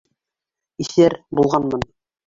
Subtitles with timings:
[0.85, 1.89] Иҫәр булғанмын!